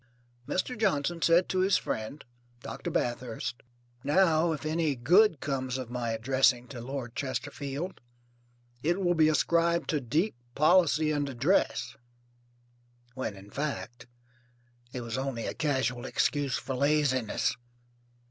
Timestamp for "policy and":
10.55-11.29